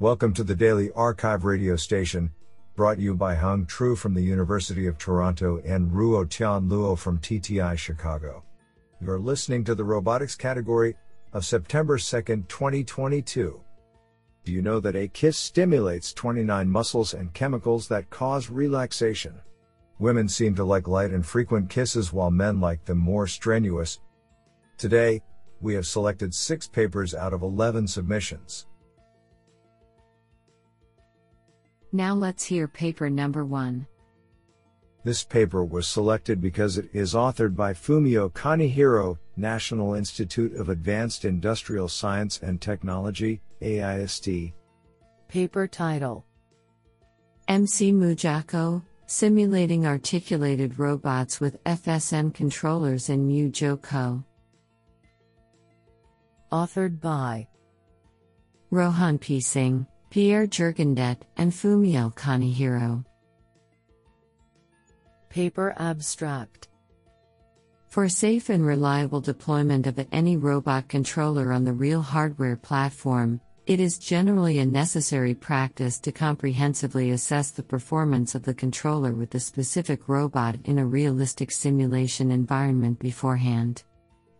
[0.00, 2.32] Welcome to the Daily arXiv radio station,
[2.74, 7.20] brought you by Hung Tru from the University of Toronto and Ruo Tian Luo from
[7.20, 8.42] TTI Chicago.
[9.00, 10.96] You are listening to the robotics category
[11.32, 13.60] of September 2nd, 2022.
[14.42, 19.38] Do you know that a kiss stimulates 29 muscles and chemicals that cause relaxation?
[20.00, 24.00] Women seem to like light and frequent kisses while men like them more strenuous.
[24.76, 25.22] Today,
[25.60, 28.66] we have selected six papers out of 11 submissions.
[31.94, 33.86] Now let's hear paper number one.
[35.04, 41.24] This paper was selected because it is authored by Fumio Kanehiro, National Institute of Advanced
[41.24, 44.28] Industrial Science and Technology, AIST.
[45.28, 46.26] Paper title
[47.46, 54.24] MC MuJoCo Simulating Articulated Robots with FSM Controllers in MuJoCo.
[56.50, 57.46] Authored by
[58.72, 59.40] Rohan P.
[59.40, 59.86] Singh.
[60.14, 63.04] Pierre Gergondet, and Fumio Kanehiro.
[65.28, 66.68] Paper Abstract
[67.88, 73.80] For safe and reliable deployment of any robot controller on the real hardware platform, it
[73.80, 79.40] is generally a necessary practice to comprehensively assess the performance of the controller with the
[79.40, 83.82] specific robot in a realistic simulation environment beforehand.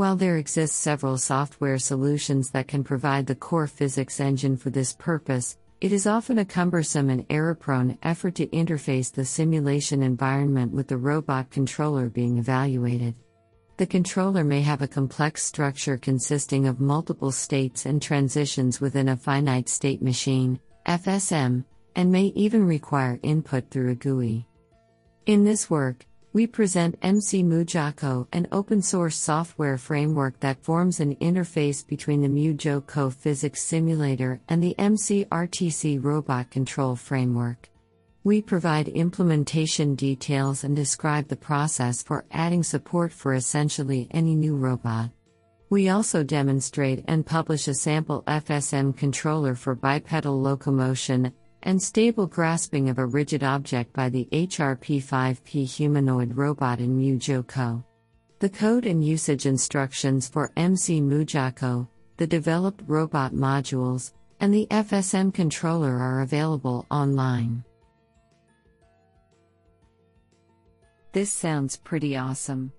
[0.00, 4.94] While there exist several software solutions that can provide the core physics engine for this
[4.94, 10.72] purpose, it is often a cumbersome and error prone effort to interface the simulation environment
[10.72, 13.14] with the robot controller being evaluated.
[13.78, 19.16] The controller may have a complex structure consisting of multiple states and transitions within a
[19.16, 21.64] finite state machine, FSM,
[21.96, 24.46] and may even require input through a GUI.
[25.24, 31.16] In this work, we present MC MuJoCo, an open source software framework that forms an
[31.16, 37.68] interface between the MuJoCo physics simulator and the MCRTC robot control framework.
[38.22, 44.54] We provide implementation details and describe the process for adding support for essentially any new
[44.54, 45.10] robot.
[45.68, 52.88] We also demonstrate and publish a sample FSM controller for bipedal locomotion and stable grasping
[52.88, 57.84] of a rigid object by the HRP5P humanoid robot in MuJoCo.
[58.38, 65.34] The code and usage instructions for MC MuJoCo, the developed robot modules, and the FSM
[65.34, 67.62] controller are available online.
[71.12, 72.72] This sounds pretty awesome.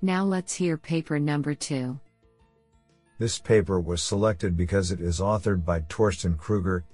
[0.00, 1.98] Now let's hear paper number two.
[3.18, 6.84] This paper was selected because it is authored by Torsten Kruger,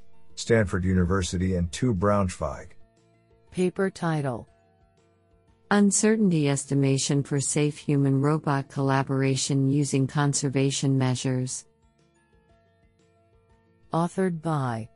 [0.42, 2.70] Stanford University and TU Braunschweig.
[3.52, 4.48] Paper title
[5.70, 11.66] Uncertainty Estimation for Safe Human Robot Collaboration Using Conservation Measures.
[13.92, 14.88] Authored by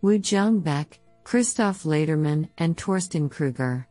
[0.00, 3.86] Woo-Jung Baek, Christoph Ledermann, and Torsten Kruger.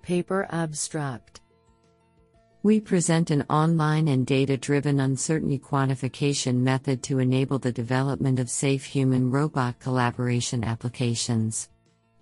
[0.00, 1.42] Paper Abstract
[2.64, 8.48] we present an online and data driven uncertainty quantification method to enable the development of
[8.48, 11.68] safe human robot collaboration applications.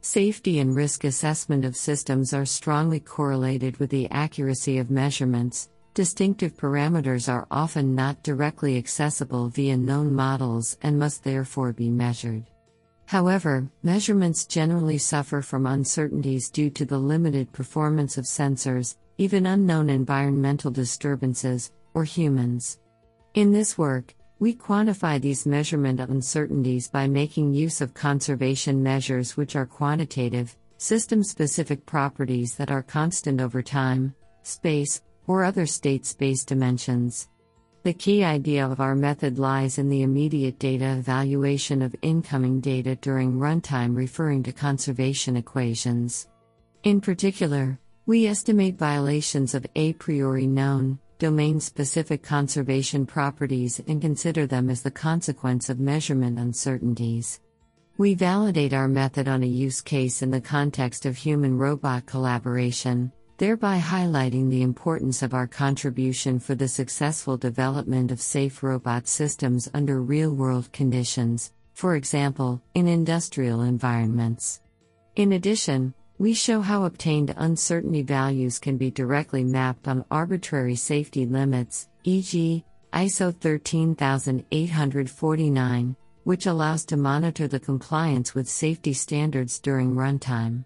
[0.01, 5.71] Safety and risk assessment of systems are strongly correlated with the accuracy of measurements.
[5.95, 12.43] Distinctive parameters are often not directly accessible via known models and must therefore be measured.
[13.07, 19.91] However, measurements generally suffer from uncertainties due to the limited performance of sensors, even unknown
[19.91, 22.79] environmental disturbances, or humans.
[23.35, 29.55] In this work, we quantify these measurement uncertainties by making use of conservation measures which
[29.55, 36.45] are quantitative, system specific properties that are constant over time, space, or other state space
[36.45, 37.29] dimensions.
[37.85, 42.97] The key idea of our method lies in the immediate data evaluation of incoming data
[42.97, 46.29] during runtime, referring to conservation equations.
[46.85, 54.45] In particular, we estimate violations of a priori known, domain specific conservation properties and consider
[54.45, 57.39] them as the consequence of measurement uncertainties.
[57.99, 63.13] We validate our method on a use case in the context of human robot collaboration,
[63.39, 69.71] thereby highlighting the importance of our contribution for the successful development of safe robot systems
[69.75, 74.61] under real world conditions, for example, in industrial environments.
[75.15, 81.27] In addition, we show how obtained uncertainty values can be directly mapped on arbitrary safety
[81.27, 90.65] limits, e.g., ISO 13849, which allows to monitor the compliance with safety standards during runtime.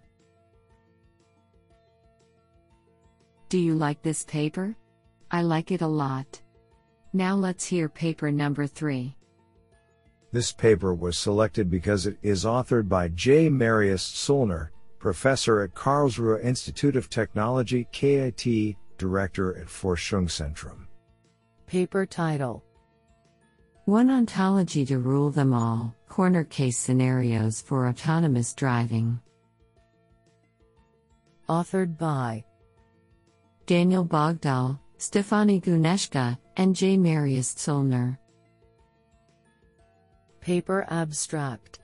[3.49, 4.75] Do you like this paper?
[5.31, 6.39] I like it a lot.
[7.13, 9.15] Now let's hear paper number 3.
[10.31, 13.49] This paper was selected because it is authored by J.
[13.49, 20.87] Marius Zollner, professor at Karlsruhe Institute of Technology KIT, director at Forschungszentrum.
[21.67, 22.63] Paper title
[23.85, 29.19] One Ontology to Rule Them All Corner Case Scenarios for Autonomous Driving.
[31.49, 32.43] Authored by
[33.65, 36.97] Daniel Bogdoll, Stefani Guneshka, and J.
[36.97, 38.17] Marius Zollner.
[40.41, 41.79] Paper abstract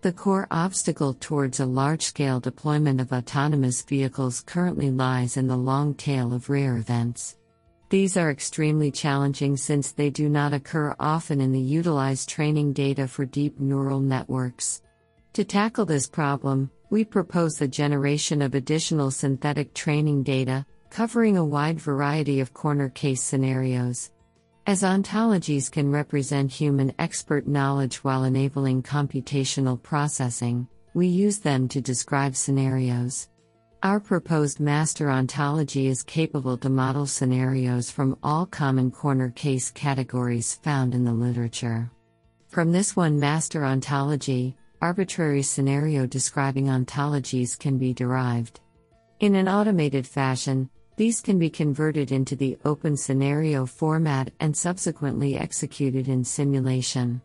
[0.00, 5.56] The core obstacle towards a large scale deployment of autonomous vehicles currently lies in the
[5.56, 7.36] long tail of rare events.
[7.88, 13.08] These are extremely challenging since they do not occur often in the utilized training data
[13.08, 14.82] for deep neural networks.
[15.32, 21.44] To tackle this problem, we propose the generation of additional synthetic training data, covering a
[21.44, 24.12] wide variety of corner case scenarios.
[24.68, 31.80] As ontologies can represent human expert knowledge while enabling computational processing, we use them to
[31.80, 33.30] describe scenarios.
[33.82, 40.56] Our proposed master ontology is capable to model scenarios from all common corner case categories
[40.56, 41.90] found in the literature.
[42.48, 48.60] From this one master ontology, arbitrary scenario describing ontologies can be derived.
[49.20, 50.68] In an automated fashion,
[50.98, 57.22] these can be converted into the open scenario format and subsequently executed in simulation.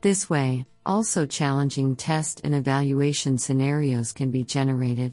[0.00, 5.12] This way, also challenging test and evaluation scenarios can be generated.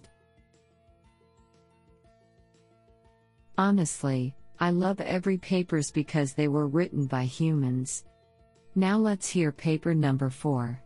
[3.57, 8.06] Honestly, I love every papers because they were written by humans.
[8.74, 10.81] Now let's hear paper number 4.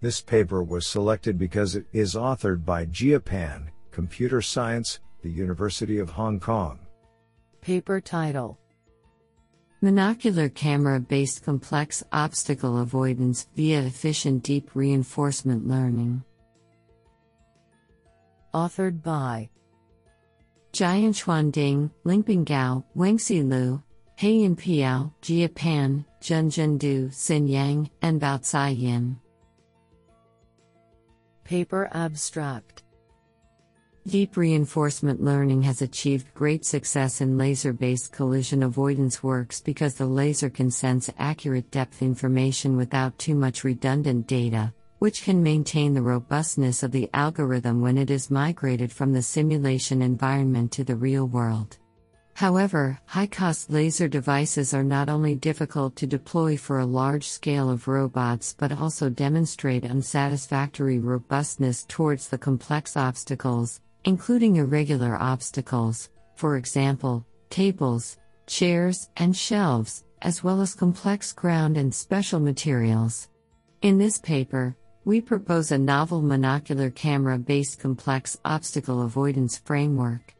[0.00, 5.98] This paper was selected because it is authored by Jia Pan, Computer Science, the University
[5.98, 6.78] of Hong Kong.
[7.60, 8.58] Paper title
[9.82, 16.22] Monocular camera based complex obstacle avoidance via efficient deep reinforcement learning.
[18.54, 19.48] Authored by
[20.72, 23.82] Jianchuan Ding, Lingping Gao, Wenxi Liu,
[24.18, 29.18] Haiyin Piao, Jia Pan, Junjun Du, Xin Yang, and Baocai Yin.
[31.44, 32.84] Paper abstract
[34.08, 40.04] Deep reinforcement learning has achieved great success in laser based collision avoidance works because the
[40.04, 46.02] laser can sense accurate depth information without too much redundant data, which can maintain the
[46.02, 51.28] robustness of the algorithm when it is migrated from the simulation environment to the real
[51.28, 51.78] world.
[52.34, 57.70] However, high cost laser devices are not only difficult to deploy for a large scale
[57.70, 66.56] of robots but also demonstrate unsatisfactory robustness towards the complex obstacles, including irregular obstacles, for
[66.56, 73.28] example, tables, chairs, and shelves, as well as complex ground and special materials.
[73.82, 80.34] In this paper, we propose a novel monocular camera based complex obstacle avoidance framework.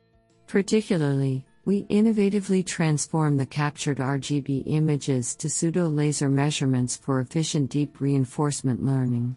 [0.47, 8.01] Particularly, we innovatively transform the captured RGB images to pseudo laser measurements for efficient deep
[8.01, 9.37] reinforcement learning.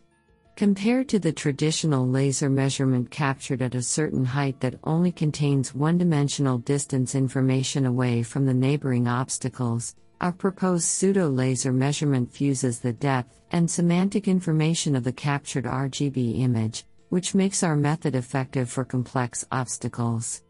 [0.55, 5.97] Compared to the traditional laser measurement captured at a certain height that only contains one
[5.97, 12.93] dimensional distance information away from the neighboring obstacles, our proposed pseudo laser measurement fuses the
[12.93, 18.85] depth and semantic information of the captured RGB image, which makes our method effective for
[18.85, 20.41] complex obstacles.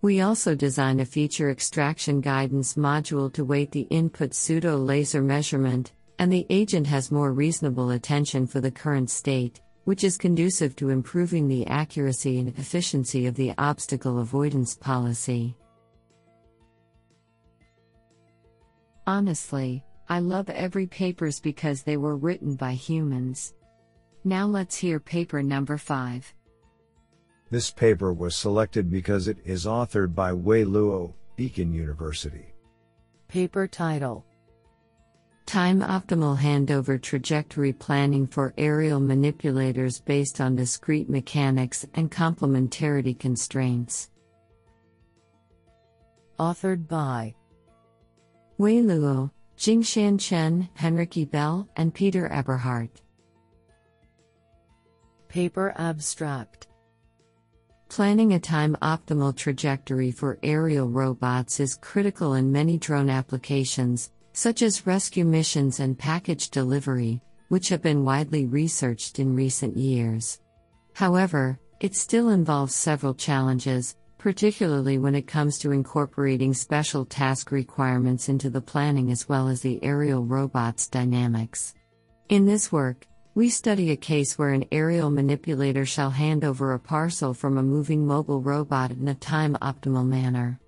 [0.00, 5.92] We also design a feature extraction guidance module to weight the input pseudo laser measurement
[6.22, 10.90] and the agent has more reasonable attention for the current state, which is conducive to
[10.90, 15.56] improving the accuracy and efficiency of the obstacle avoidance policy.
[19.04, 23.54] Honestly, I love every papers because they were written by humans.
[24.22, 26.32] Now let's hear paper number 5.
[27.50, 32.54] This paper was selected because it is authored by Wei Luo, Beacon University.
[33.26, 34.24] Paper title
[35.52, 44.08] Time optimal handover trajectory planning for aerial manipulators based on discrete mechanics and complementarity constraints.
[46.40, 47.34] Authored by
[48.56, 52.88] Wei Luo, Jingshan Chen, Henrik Ebel, and Peter Eberhard.
[55.28, 56.68] Paper abstract
[57.90, 64.62] Planning a time optimal trajectory for aerial robots is critical in many drone applications, such
[64.62, 70.40] as rescue missions and package delivery, which have been widely researched in recent years.
[70.94, 78.28] However, it still involves several challenges, particularly when it comes to incorporating special task requirements
[78.28, 81.74] into the planning as well as the aerial robot's dynamics.
[82.28, 86.78] In this work, we study a case where an aerial manipulator shall hand over a
[86.78, 90.60] parcel from a moving mobile robot in a time optimal manner.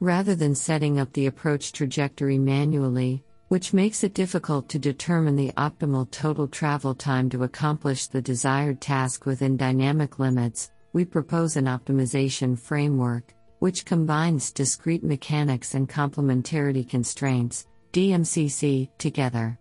[0.00, 5.52] Rather than setting up the approach trajectory manually, which makes it difficult to determine the
[5.56, 11.64] optimal total travel time to accomplish the desired task within dynamic limits, we propose an
[11.64, 19.58] optimization framework, which combines discrete mechanics and complementarity constraints, DMCC, together.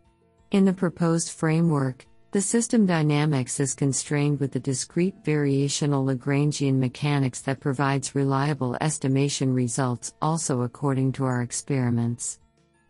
[0.51, 7.39] In the proposed framework, the system dynamics is constrained with the discrete variational Lagrangian mechanics
[7.39, 12.41] that provides reliable estimation results also according to our experiments.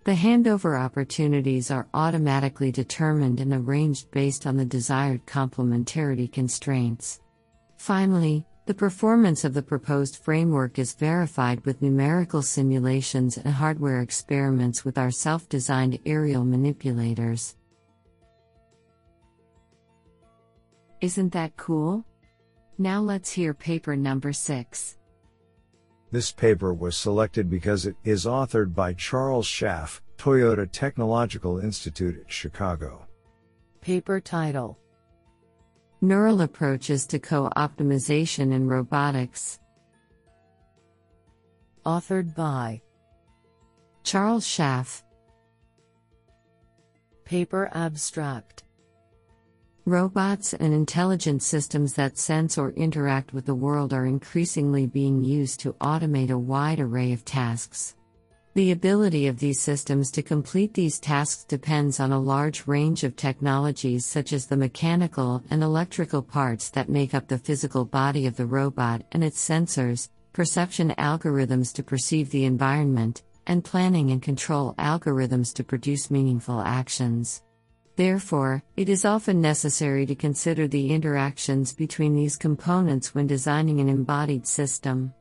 [0.04, 7.22] The handover opportunities are automatically determined and arranged based on the desired complementarity constraints.
[7.78, 14.84] Finally, the performance of the proposed framework is verified with numerical simulations and hardware experiments
[14.84, 17.56] with our self designed aerial manipulators.
[21.02, 22.06] Isn't that cool?
[22.78, 24.98] Now let's hear paper number 6.
[26.12, 32.32] This paper was selected because it is authored by Charles Schaff, Toyota Technological Institute at
[32.32, 33.06] Chicago.
[33.82, 34.78] Paper title
[36.02, 39.60] Neural Approaches to Co Optimization in Robotics.
[41.86, 42.82] Authored by
[44.04, 45.04] Charles Schaff.
[47.24, 48.65] Paper abstract
[49.88, 55.60] Robots and intelligent systems that sense or interact with the world are increasingly being used
[55.60, 57.96] to automate a wide array of tasks.
[58.56, 63.16] The ability of these systems to complete these tasks depends on a large range of
[63.16, 68.38] technologies such as the mechanical and electrical parts that make up the physical body of
[68.38, 74.74] the robot and its sensors, perception algorithms to perceive the environment, and planning and control
[74.80, 77.44] algorithms to produce meaningful actions.
[77.96, 83.88] Therefore, it is often necessary to consider the interactions between these components when designing an
[83.88, 85.14] embodied system.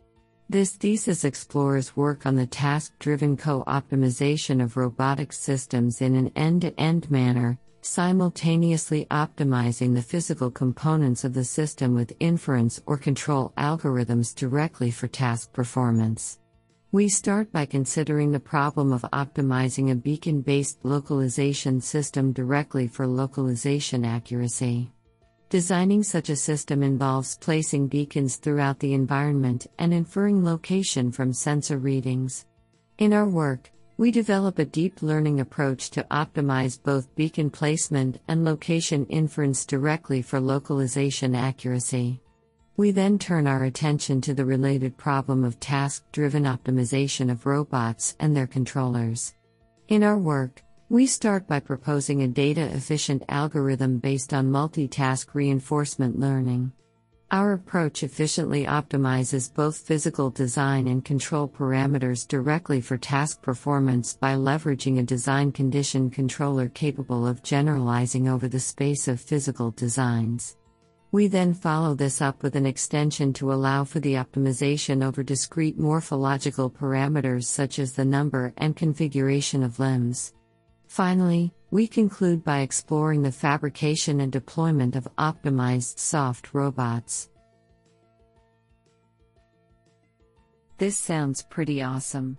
[0.50, 6.32] This thesis explores work on the task driven co optimization of robotic systems in an
[6.34, 12.98] end to end manner, simultaneously optimizing the physical components of the system with inference or
[12.98, 16.40] control algorithms directly for task performance.
[16.94, 23.04] We start by considering the problem of optimizing a beacon based localization system directly for
[23.04, 24.92] localization accuracy.
[25.48, 31.78] Designing such a system involves placing beacons throughout the environment and inferring location from sensor
[31.78, 32.46] readings.
[32.98, 38.44] In our work, we develop a deep learning approach to optimize both beacon placement and
[38.44, 42.20] location inference directly for localization accuracy.
[42.76, 48.16] We then turn our attention to the related problem of task driven optimization of robots
[48.18, 49.32] and their controllers.
[49.86, 56.18] In our work, we start by proposing a data efficient algorithm based on multitask reinforcement
[56.18, 56.72] learning.
[57.30, 64.34] Our approach efficiently optimizes both physical design and control parameters directly for task performance by
[64.34, 70.56] leveraging a design condition controller capable of generalizing over the space of physical designs.
[71.14, 75.78] We then follow this up with an extension to allow for the optimization over discrete
[75.78, 80.34] morphological parameters such as the number and configuration of limbs.
[80.88, 87.30] Finally, we conclude by exploring the fabrication and deployment of optimized soft robots.
[90.78, 92.38] This sounds pretty awesome.